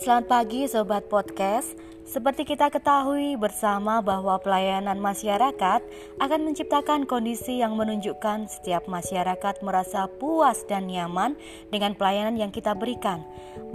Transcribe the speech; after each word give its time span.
Selamat 0.00 0.32
pagi 0.32 0.64
Sobat 0.64 1.12
Podcast. 1.12 1.76
Seperti 2.08 2.48
kita 2.48 2.72
ketahui 2.72 3.36
bersama 3.36 4.00
bahwa 4.00 4.40
pelayanan 4.40 4.96
masyarakat 4.96 5.84
akan 6.16 6.40
menciptakan 6.40 7.04
kondisi 7.04 7.60
yang 7.60 7.76
menunjukkan 7.76 8.48
setiap 8.48 8.88
masyarakat 8.88 9.60
merasa 9.60 10.08
puas 10.16 10.64
dan 10.64 10.88
nyaman 10.88 11.36
dengan 11.68 11.92
pelayanan 11.92 12.40
yang 12.40 12.48
kita 12.48 12.72
berikan. 12.72 13.20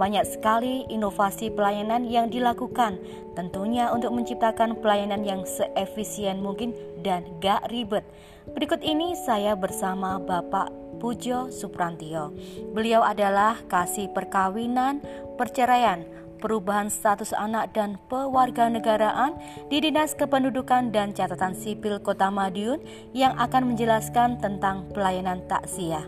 Banyak 0.02 0.26
sekali 0.26 0.82
inovasi 0.90 1.54
pelayanan 1.54 2.02
yang 2.10 2.26
dilakukan 2.26 2.98
Tentunya 3.36 3.92
untuk 3.92 4.16
menciptakan 4.16 4.80
pelayanan 4.80 5.20
yang 5.20 5.44
seefisien 5.44 6.40
mungkin 6.40 6.72
dan 7.04 7.28
gak 7.44 7.68
ribet. 7.68 8.02
Berikut 8.48 8.80
ini 8.80 9.12
saya 9.12 9.52
bersama 9.52 10.16
Bapak 10.16 10.72
Pujo 10.96 11.52
Suprantio. 11.52 12.32
Beliau 12.72 13.04
adalah 13.04 13.60
kasih 13.68 14.10
perkawinan, 14.10 15.04
perceraian, 15.36 16.04
perubahan 16.38 16.92
status 16.92 17.32
anak 17.32 17.72
dan 17.72 17.96
pewarganegaraan 18.06 19.34
di 19.72 19.80
Dinas 19.82 20.12
Kependudukan 20.14 20.92
dan 20.92 21.16
Catatan 21.16 21.56
Sipil 21.56 21.98
Kota 22.00 22.28
Madiun 22.28 22.80
yang 23.16 23.34
akan 23.40 23.74
menjelaskan 23.74 24.38
tentang 24.38 24.86
pelayanan 24.92 25.42
takziah. 25.48 26.04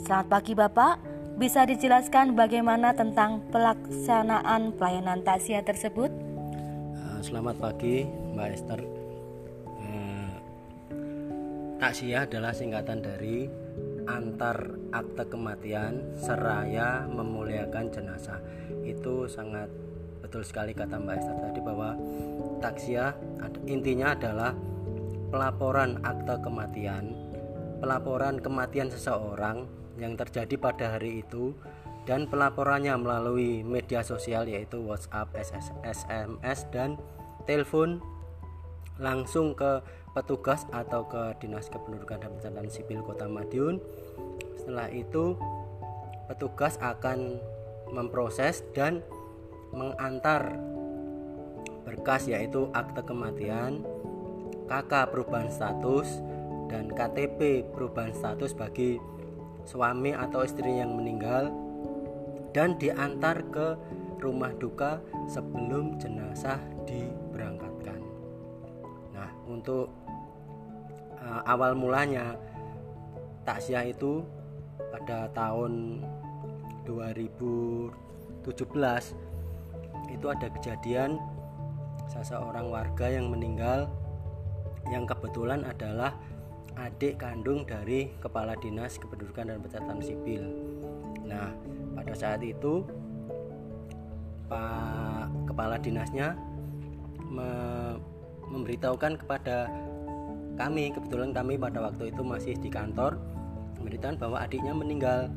Selamat 0.00 0.26
pagi 0.32 0.52
Bapak, 0.56 0.94
bisa 1.36 1.64
dijelaskan 1.68 2.36
bagaimana 2.36 2.96
tentang 2.96 3.44
pelaksanaan 3.52 4.74
pelayanan 4.74 5.20
takziah 5.24 5.64
tersebut? 5.64 6.08
Eh, 6.96 7.20
selamat 7.20 7.56
pagi 7.60 8.08
Mbak 8.08 8.48
Esther. 8.50 8.80
Eh, 9.78 10.32
takziah 11.76 12.24
adalah 12.24 12.56
singkatan 12.56 13.04
dari 13.04 13.48
antar 14.18 14.74
akte 14.90 15.30
kematian 15.30 16.02
seraya 16.18 17.06
memuliakan 17.06 17.92
jenazah. 17.94 18.42
Itu 18.82 19.30
sangat 19.30 19.70
betul 20.20 20.42
sekali 20.42 20.74
kata 20.74 20.98
Mbak 20.98 21.16
Esther 21.16 21.36
tadi 21.38 21.60
bahwa 21.62 21.90
taksia 22.58 23.14
intinya 23.70 24.12
adalah 24.14 24.52
pelaporan 25.30 26.02
akte 26.02 26.34
kematian 26.42 27.30
pelaporan 27.80 28.36
kematian 28.38 28.92
seseorang 28.92 29.64
yang 29.96 30.14
terjadi 30.14 30.54
pada 30.60 30.96
hari 30.96 31.24
itu 31.24 31.56
dan 32.04 32.28
pelaporannya 32.28 32.96
melalui 33.00 33.64
media 33.64 34.04
sosial 34.04 34.48
yaitu 34.48 34.80
WhatsApp, 34.80 35.32
SMS 35.84 36.68
dan 36.72 36.96
telepon 37.48 38.00
langsung 39.00 39.56
ke 39.56 39.80
petugas 40.12 40.68
atau 40.70 41.08
ke 41.08 41.34
Dinas 41.40 41.72
Kependudukan 41.72 42.20
dan 42.20 42.30
Pencatatan 42.36 42.70
Sipil 42.70 43.00
Kota 43.02 43.26
Madiun. 43.26 43.80
Setelah 44.60 44.92
itu 44.92 45.34
petugas 46.28 46.76
akan 46.78 47.40
memproses 47.90 48.62
dan 48.76 49.02
mengantar 49.74 50.54
berkas 51.82 52.28
yaitu 52.30 52.70
akte 52.76 53.02
kematian, 53.02 53.82
KK 54.70 55.10
perubahan 55.10 55.50
status 55.50 56.22
dan 56.70 56.86
KTP 56.94 57.66
perubahan 57.74 58.14
status 58.14 58.54
bagi 58.54 59.02
suami 59.66 60.14
atau 60.14 60.46
istri 60.46 60.78
yang 60.78 60.94
meninggal 60.94 61.50
dan 62.54 62.78
diantar 62.78 63.42
ke 63.50 63.74
rumah 64.22 64.54
duka 64.58 65.02
sebelum 65.26 65.98
jenazah 65.98 66.58
diberangkatkan. 66.86 67.29
Untuk 69.50 69.90
uh, 71.18 71.42
awal 71.42 71.74
mulanya 71.74 72.38
takziah 73.42 73.90
itu 73.90 74.22
pada 74.94 75.26
tahun 75.34 76.06
2017 76.86 78.46
itu 80.10 80.26
ada 80.26 80.46
kejadian 80.50 81.18
seseorang 82.10 82.66
warga 82.70 83.06
yang 83.06 83.30
meninggal 83.30 83.86
yang 84.90 85.06
kebetulan 85.06 85.62
adalah 85.62 86.18
adik 86.74 87.20
kandung 87.20 87.62
dari 87.68 88.10
kepala 88.18 88.56
dinas 88.58 88.96
kependudukan 88.96 89.54
dan 89.54 89.58
pencatatan 89.60 90.00
sipil. 90.00 90.42
Nah, 91.28 91.52
pada 91.94 92.14
saat 92.16 92.40
itu 92.40 92.82
Pak 94.50 95.46
kepala 95.46 95.78
dinasnya 95.78 96.34
memberitahukan 98.50 99.16
kepada 99.22 99.70
kami. 100.58 100.92
Kebetulan 100.92 101.30
kami 101.32 101.56
pada 101.56 101.88
waktu 101.88 102.10
itu 102.12 102.20
masih 102.20 102.54
di 102.58 102.68
kantor 102.68 103.16
memberitakan 103.80 104.20
bahwa 104.20 104.36
adiknya 104.44 104.74
meninggal 104.76 105.32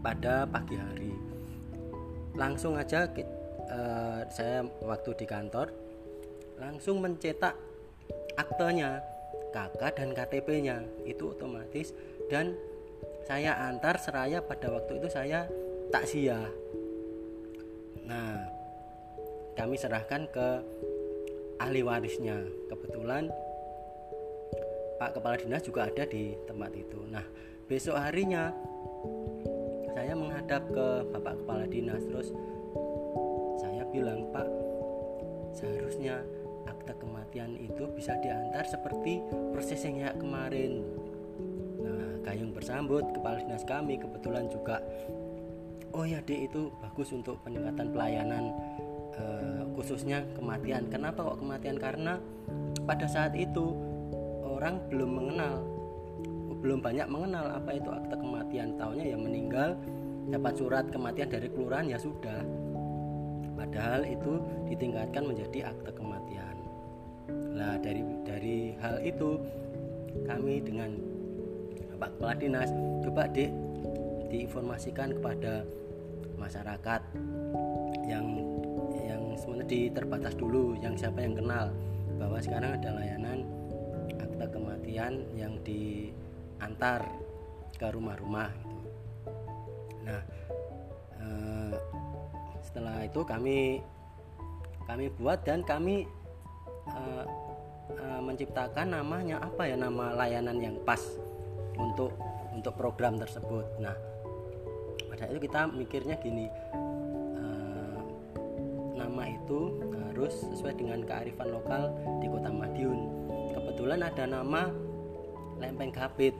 pada 0.00 0.48
pagi 0.48 0.80
hari. 0.80 1.12
Langsung 2.34 2.80
aja 2.80 3.04
uh, 3.68 4.24
saya 4.32 4.64
waktu 4.80 5.10
di 5.18 5.26
kantor 5.28 5.68
langsung 6.56 7.04
mencetak 7.04 7.52
aktenya 8.38 9.02
kakak 9.52 9.98
dan 9.98 10.10
KTP-nya 10.16 10.82
itu 11.04 11.30
otomatis. 11.30 11.92
Dan 12.32 12.56
saya 13.28 13.56
antar 13.68 14.00
seraya 14.00 14.40
pada 14.40 14.72
waktu 14.72 14.98
itu 14.98 15.08
saya 15.12 15.46
takziah. 15.92 16.48
Nah 18.08 18.50
kami 19.54 19.78
serahkan 19.78 20.26
ke 20.34 20.48
ahli 21.64 21.80
warisnya 21.80 22.44
kebetulan 22.68 23.32
Pak 25.00 25.16
Kepala 25.16 25.40
Dinas 25.40 25.64
juga 25.64 25.88
ada 25.88 26.04
di 26.04 26.36
tempat 26.44 26.70
itu. 26.76 27.00
Nah, 27.08 27.24
besok 27.64 27.96
harinya 27.96 28.52
saya 29.96 30.12
menghadap 30.12 30.68
ke 30.68 30.86
Bapak 31.08 31.40
Kepala 31.40 31.64
Dinas 31.64 32.04
terus 32.04 32.28
saya 33.64 33.82
bilang, 33.88 34.28
"Pak, 34.28 34.48
seharusnya 35.56 36.20
akte 36.68 36.92
kematian 37.00 37.56
itu 37.56 37.88
bisa 37.96 38.12
diantar 38.20 38.68
seperti 38.68 39.24
proses 39.50 39.80
yang 39.88 40.04
kayak 40.04 40.20
kemarin." 40.20 40.84
Nah, 41.80 42.20
Gayung 42.28 42.52
bersambut 42.52 43.08
kepala 43.16 43.40
dinas 43.40 43.64
kami 43.64 43.96
kebetulan 43.96 44.48
juga 44.52 44.80
oh 45.94 46.02
ya 46.02 46.18
dek 46.24 46.50
itu 46.50 46.72
bagus 46.82 47.14
untuk 47.14 47.38
peningkatan 47.46 47.94
pelayanan 47.94 48.50
uh, 49.18 49.62
khususnya 49.74 50.22
kematian. 50.36 50.86
Kenapa 50.88 51.24
kok 51.24 51.38
kematian? 51.42 51.76
Karena 51.78 52.18
pada 52.84 53.06
saat 53.08 53.32
itu 53.34 53.74
orang 54.44 54.80
belum 54.88 55.10
mengenal 55.10 55.54
belum 56.64 56.80
banyak 56.80 57.04
mengenal 57.12 57.60
apa 57.60 57.76
itu 57.76 57.88
akte 57.92 58.16
kematian. 58.16 58.80
Tahunya 58.80 59.04
ya 59.12 59.18
meninggal 59.20 59.76
dapat 60.32 60.52
surat 60.56 60.88
kematian 60.88 61.28
dari 61.28 61.48
kelurahan 61.52 61.84
ya 61.84 62.00
sudah. 62.00 62.40
Padahal 63.54 64.02
itu 64.08 64.40
ditingkatkan 64.72 65.28
menjadi 65.28 65.68
akte 65.68 65.92
kematian. 65.92 66.56
Nah 67.54 67.76
dari 67.78 68.02
dari 68.24 68.72
hal 68.80 69.04
itu 69.04 69.36
kami 70.24 70.64
dengan 70.64 70.96
Pak 72.00 72.16
Kepala 72.18 72.34
Dinas 72.36 72.70
coba 73.04 73.28
dek 73.30 73.50
diinformasikan 74.32 75.14
kepada 75.20 75.62
masyarakat 76.40 77.00
sebenarnya 79.54 79.94
terbatas 79.94 80.34
dulu 80.34 80.74
yang 80.82 80.98
siapa 80.98 81.22
yang 81.22 81.38
kenal 81.38 81.70
bahwa 82.18 82.42
sekarang 82.42 82.74
ada 82.74 82.90
layanan 82.90 83.46
akta 84.18 84.50
kematian 84.50 85.22
yang 85.38 85.54
diantar 85.62 87.06
ke 87.78 87.86
rumah-rumah 87.86 88.50
gitu. 88.50 88.88
Nah, 90.10 90.20
eh, 91.22 91.74
setelah 92.66 93.06
itu 93.06 93.20
kami 93.22 93.78
kami 94.90 95.06
buat 95.14 95.46
dan 95.46 95.62
kami 95.62 96.02
eh, 96.90 97.24
eh, 97.94 98.20
menciptakan 98.26 98.90
namanya 98.90 99.38
apa 99.38 99.70
ya 99.70 99.78
nama 99.78 100.18
layanan 100.18 100.58
yang 100.58 100.76
pas 100.82 101.00
untuk 101.78 102.10
untuk 102.50 102.74
program 102.74 103.22
tersebut. 103.22 103.78
Nah, 103.78 103.94
pada 105.14 105.30
itu 105.30 105.46
kita 105.46 105.70
mikirnya 105.70 106.18
gini, 106.18 106.50
nama 109.04 109.28
itu 109.28 109.76
harus 110.08 110.32
sesuai 110.48 110.80
dengan 110.80 111.04
kearifan 111.04 111.52
lokal 111.52 111.92
di 112.24 112.26
Kota 112.32 112.48
Madiun. 112.48 113.00
Kebetulan 113.52 114.00
ada 114.00 114.24
nama 114.24 114.72
lempeng 115.60 115.92
kapit 115.92 116.34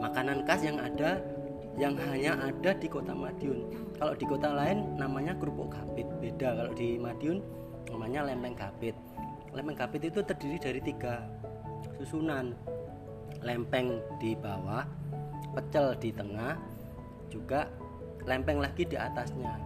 makanan 0.00 0.42
khas 0.44 0.64
yang 0.64 0.80
ada 0.80 1.20
yang 1.76 1.92
hanya 2.08 2.40
ada 2.40 2.72
di 2.72 2.88
kota 2.88 3.12
Madiun. 3.12 3.68
Kalau 4.00 4.16
di 4.16 4.24
kota 4.24 4.48
lain 4.48 4.96
namanya 4.96 5.36
kerupuk 5.36 5.72
kapit 5.72 6.08
beda 6.20 6.56
kalau 6.56 6.72
di 6.72 6.96
Madiun 6.96 7.44
namanya 7.92 8.24
lempeng 8.24 8.56
kapit 8.56 8.96
lempeng 9.56 9.76
kapit 9.76 10.04
itu 10.04 10.20
terdiri 10.20 10.60
dari 10.60 10.80
tiga 10.84 11.24
susunan. 11.96 12.52
Lempeng 13.44 14.00
di 14.16 14.32
bawah 14.36 14.84
pecel 15.52 15.96
di 16.00 16.10
tengah 16.12 16.56
juga 17.28 17.68
lempeng 18.24 18.60
lagi 18.60 18.84
di 18.88 18.96
atasnya. 18.96 19.56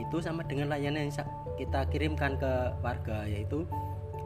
Itu 0.00 0.20
sama 0.20 0.44
dengan 0.44 0.72
layanan 0.72 1.08
yang 1.08 1.16
kita 1.58 1.86
kirimkan 1.92 2.38
ke 2.40 2.52
warga 2.80 3.28
yaitu 3.28 3.68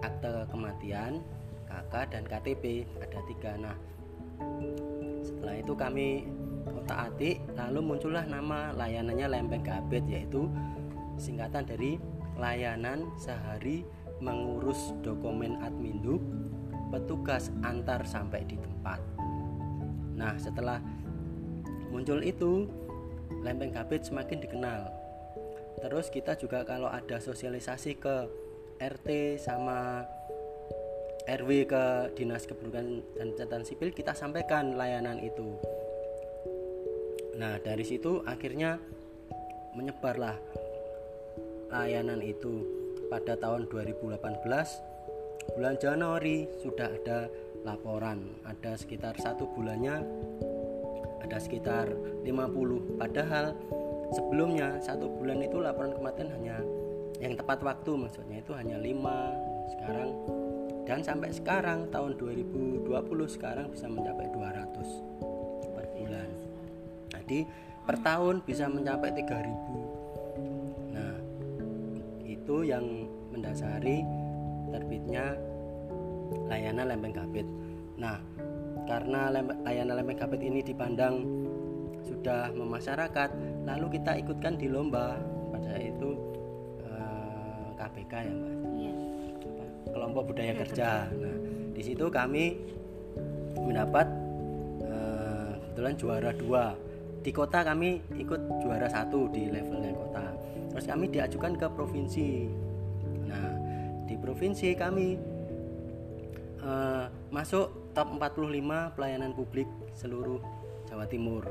akte 0.04 0.46
kematian 0.52 1.24
KK 1.66 1.92
dan 2.14 2.22
KTP 2.24 2.86
ada 3.02 3.20
tiga 3.26 3.52
nah 3.58 3.76
setelah 5.24 5.54
itu 5.58 5.72
kami 5.74 6.08
kota 6.66 7.10
atik 7.10 7.42
lalu 7.58 7.80
muncullah 7.94 8.24
nama 8.26 8.70
layanannya 8.74 9.26
lempeng 9.26 9.64
kabet 9.64 10.04
yaitu 10.06 10.46
singkatan 11.16 11.64
dari 11.64 11.98
layanan 12.36 13.08
sehari 13.16 13.82
mengurus 14.20 14.92
dokumen 15.04 15.60
adminduk 15.60 16.20
petugas 16.88 17.50
antar 17.66 18.06
sampai 18.06 18.46
di 18.46 18.56
tempat. 18.56 19.00
Nah, 20.16 20.38
setelah 20.40 20.80
muncul 21.90 22.22
itu, 22.22 22.70
lempeng 23.42 23.74
kabit 23.74 24.06
semakin 24.06 24.38
dikenal. 24.40 24.88
Terus 25.82 26.08
kita 26.08 26.36
juga 26.40 26.64
kalau 26.64 26.88
ada 26.88 27.20
sosialisasi 27.20 28.00
ke 28.00 28.16
RT 28.80 29.40
sama 29.40 30.04
RW 31.26 31.50
ke 31.66 31.84
Dinas 32.14 32.46
Kependudukan 32.46 32.86
dan 33.18 33.28
Catatan 33.34 33.64
Sipil 33.66 33.90
kita 33.90 34.14
sampaikan 34.14 34.78
layanan 34.78 35.18
itu. 35.18 35.58
Nah, 37.36 37.60
dari 37.60 37.84
situ 37.84 38.22
akhirnya 38.24 38.78
menyebarlah 39.76 40.38
layanan 41.72 42.22
itu. 42.22 42.64
Pada 43.06 43.38
tahun 43.38 43.70
2018 43.70 44.18
bulan 45.54 45.76
Januari 45.78 46.50
sudah 46.58 46.90
ada 46.90 47.30
laporan. 47.62 48.34
Ada 48.42 48.74
sekitar 48.74 49.14
satu 49.18 49.46
bulannya 49.54 50.02
ada 51.26 51.42
sekitar 51.42 51.90
50 52.22 53.02
padahal 53.02 53.58
sebelumnya 54.14 54.78
satu 54.78 55.08
bulan 55.10 55.42
itu 55.42 55.58
laporan 55.58 55.94
kematian 55.94 56.30
hanya 56.34 56.56
yang 57.18 57.34
tepat 57.34 57.64
waktu 57.64 57.96
maksudnya 57.96 58.44
itu 58.44 58.52
hanya 58.52 58.76
5 58.76 59.72
sekarang. 59.72 60.10
Dan 60.86 61.02
sampai 61.02 61.34
sekarang 61.34 61.90
tahun 61.90 62.14
2020 62.14 62.86
sekarang 63.26 63.66
bisa 63.74 63.90
mencapai 63.90 64.30
200 64.30 65.74
per 65.74 65.86
bulan. 65.98 66.28
Jadi 67.10 67.40
per 67.86 68.02
tahun 68.02 68.42
bisa 68.42 68.66
mencapai 68.66 69.14
3000 69.14 70.90
nah 70.90 71.14
itu 72.26 72.66
yang 72.66 73.06
mendasari 73.30 74.02
terbitnya 74.74 75.38
layanan 76.50 76.90
lempeng 76.90 77.14
kabit 77.14 77.46
nah 77.94 78.18
karena 78.90 79.30
layanan 79.62 80.02
lempeng 80.02 80.18
kabit 80.18 80.42
ini 80.42 80.66
dipandang 80.66 81.22
sudah 82.02 82.50
memasyarakat 82.58 83.30
lalu 83.66 83.98
kita 83.98 84.14
ikutkan 84.22 84.54
di 84.54 84.70
lomba 84.70 85.18
pada 85.50 85.74
itu 85.82 86.14
eh, 86.86 87.66
KBK 87.74 88.12
ya 88.22 88.32
mbak 88.32 88.54
iya 88.78 88.94
kelompok 89.96 90.22
budaya 90.36 90.52
ya, 90.52 90.60
kerja. 90.60 90.90
Nah, 91.08 91.36
di 91.72 91.82
situ 91.82 92.06
kami 92.12 92.60
mendapat 93.56 94.06
uh, 94.84 95.56
kebetulan 95.56 95.94
juara 95.96 96.30
dua. 96.36 96.64
Di 97.24 97.34
kota 97.34 97.64
kami 97.64 98.04
ikut 98.20 98.40
juara 98.62 98.86
satu 98.86 99.32
di 99.32 99.48
levelnya 99.48 99.96
kota. 99.96 100.26
Terus 100.70 100.84
kami 100.84 101.08
diajukan 101.08 101.52
ke 101.56 101.66
provinsi. 101.72 102.28
Nah, 103.26 103.50
di 104.04 104.14
provinsi 104.20 104.76
kami 104.76 105.16
uh, 106.60 107.08
masuk 107.32 107.90
top 107.96 108.20
45 108.20 108.94
pelayanan 108.94 109.32
publik 109.32 109.66
seluruh 109.96 110.38
Jawa 110.86 111.08
Timur. 111.08 111.48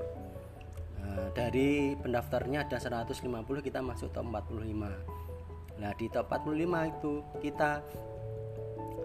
Uh, 1.05 1.29
dari 1.37 1.93
pendaftarnya 2.01 2.65
ada 2.65 2.81
150 2.81 3.21
kita 3.61 3.79
masuk 3.85 4.09
top 4.09 4.25
45. 4.25 5.77
Nah, 5.77 5.91
di 5.93 6.09
top 6.09 6.25
45 6.33 6.91
itu 6.97 7.13
kita 7.45 7.85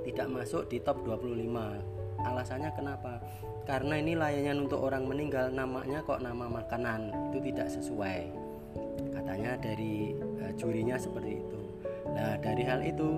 tidak 0.09 0.27
masuk 0.33 0.65
di 0.73 0.81
top 0.81 1.05
25 1.05 2.01
alasannya 2.25 2.71
kenapa? 2.77 3.21
Karena 3.65 4.01
ini 4.01 4.17
layanan 4.17 4.69
untuk 4.69 4.81
orang 4.81 5.05
meninggal 5.09 5.53
namanya 5.53 6.01
kok 6.05 6.21
nama 6.21 6.49
makanan 6.49 7.13
itu 7.33 7.39
tidak 7.53 7.69
sesuai. 7.69 8.33
Katanya 9.13 9.57
dari 9.61 10.17
uh, 10.17 10.53
jurinya 10.57 10.97
seperti 10.97 11.41
itu. 11.41 11.61
Nah 12.13 12.37
dari 12.41 12.63
hal 12.65 12.81
itu 12.83 13.09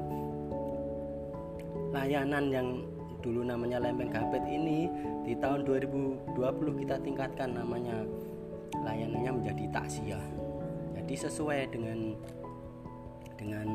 layanan 1.92 2.44
yang 2.50 2.68
dulu 3.22 3.46
namanya 3.46 3.78
lempeng 3.78 4.10
gapet 4.10 4.42
ini 4.50 4.90
di 5.22 5.38
tahun 5.38 5.62
2020 5.62 6.34
kita 6.82 6.98
tingkatkan 7.06 7.54
namanya 7.54 8.02
layanannya 8.80 9.32
menjadi 9.42 9.64
takziah. 9.68 10.24
Jadi 10.96 11.14
sesuai 11.18 11.60
dengan 11.68 11.98
dengan 13.36 13.68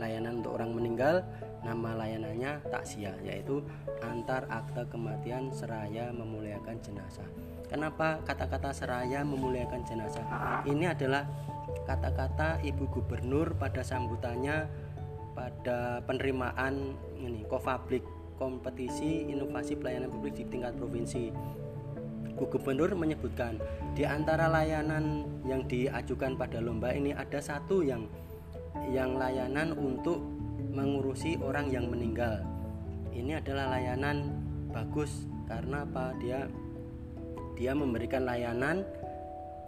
layanan 0.00 0.42
untuk 0.42 0.58
orang 0.58 0.72
meninggal 0.74 1.22
nama 1.60 1.92
layanannya 1.94 2.64
takziah 2.72 3.14
yaitu 3.20 3.60
antar 4.00 4.48
akte 4.48 4.88
kematian 4.88 5.52
seraya 5.52 6.08
memuliakan 6.10 6.80
jenazah. 6.80 7.28
Kenapa 7.70 8.18
kata-kata 8.26 8.74
seraya 8.74 9.22
memuliakan 9.22 9.86
jenazah? 9.86 10.26
Ini 10.66 10.90
adalah 10.90 11.28
kata-kata 11.86 12.58
ibu 12.66 12.90
gubernur 12.90 13.54
pada 13.54 13.86
sambutannya 13.86 14.66
pada 15.38 16.02
penerimaan 16.02 16.98
ini 17.22 17.46
kofablik 17.46 18.02
kompetisi 18.34 19.30
inovasi 19.30 19.78
pelayanan 19.78 20.10
publik 20.10 20.34
di 20.34 20.44
tingkat 20.48 20.74
provinsi 20.74 21.30
Bu 22.40 22.48
Gubernur 22.48 22.96
menyebutkan 22.96 23.60
di 23.92 24.08
antara 24.08 24.48
layanan 24.48 25.28
yang 25.44 25.68
diajukan 25.68 26.40
pada 26.40 26.56
lomba 26.56 26.88
ini 26.88 27.12
ada 27.12 27.36
satu 27.36 27.84
yang 27.84 28.08
yang 28.88 29.20
layanan 29.20 29.76
untuk 29.76 30.24
mengurusi 30.72 31.36
orang 31.44 31.68
yang 31.68 31.92
meninggal. 31.92 32.40
Ini 33.12 33.44
adalah 33.44 33.76
layanan 33.76 34.32
bagus 34.72 35.28
karena 35.44 35.84
apa? 35.84 36.16
Dia 36.16 36.48
dia 37.60 37.76
memberikan 37.76 38.24
layanan 38.24 38.88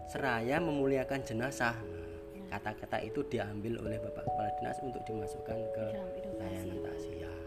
seraya 0.08 0.56
memuliakan 0.56 1.20
jenazah. 1.28 1.76
Kata-kata 2.48 3.04
itu 3.04 3.20
diambil 3.28 3.84
oleh 3.84 4.00
Bapak 4.00 4.24
Kepala 4.28 4.50
Dinas 4.56 4.80
untuk 4.80 5.04
dimasukkan 5.04 5.58
ke 5.76 5.86
layanan 6.40 6.80
takziah. 6.84 7.41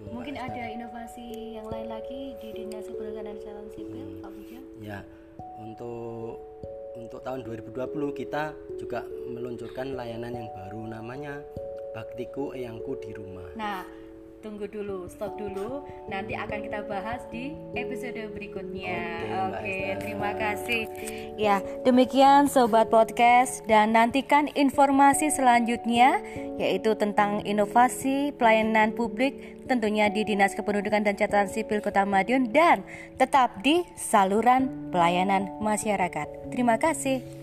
Itu 0.00 0.16
Mungkin 0.16 0.36
ada 0.40 0.64
inovasi 0.64 1.60
yang 1.60 1.68
lain 1.68 1.88
lagi 1.92 2.32
di 2.40 2.48
Dinas 2.56 2.88
Kependudukan 2.88 3.24
dan 3.28 3.36
Catatan 3.36 3.68
Sipil, 3.68 4.06
hmm. 4.08 4.20
Pak 4.24 4.30
Puja? 4.32 4.60
Ya, 4.80 4.98
untuk 5.60 6.40
untuk 6.96 7.20
tahun 7.22 7.44
2020 7.44 7.76
kita 8.16 8.56
juga 8.80 9.04
meluncurkan 9.06 9.94
layanan 9.94 10.32
yang 10.34 10.48
baru 10.56 10.88
namanya 10.88 11.44
Baktiku 11.92 12.56
Eyangku 12.56 12.96
di 12.98 13.12
rumah. 13.12 13.46
Nah, 13.54 13.84
tunggu 14.40 14.66
dulu, 14.66 15.06
stop 15.08 15.36
dulu. 15.36 15.84
Nanti 16.08 16.36
akan 16.36 16.58
kita 16.64 16.84
bahas 16.88 17.20
di 17.28 17.54
episode 17.76 18.32
berikutnya. 18.32 19.00
Oke, 19.52 19.60
okay, 19.60 19.84
terima 20.00 20.32
kasih. 20.36 20.82
Ya, 21.36 21.60
demikian 21.84 22.48
sobat 22.48 22.88
podcast 22.88 23.64
dan 23.68 23.92
nantikan 23.96 24.48
informasi 24.56 25.32
selanjutnya 25.32 26.20
yaitu 26.60 26.92
tentang 26.96 27.40
inovasi 27.48 28.36
pelayanan 28.36 28.92
publik 28.92 29.60
tentunya 29.64 30.10
di 30.10 30.26
Dinas 30.26 30.58
Kependudukan 30.58 31.06
dan 31.06 31.14
Catatan 31.14 31.46
Sipil 31.46 31.78
Kota 31.78 32.02
Madiun 32.02 32.50
dan 32.50 32.82
tetap 33.16 33.62
di 33.62 33.86
saluran 33.94 34.90
pelayanan 34.90 35.46
masyarakat. 35.62 36.50
Terima 36.50 36.74
kasih. 36.74 37.39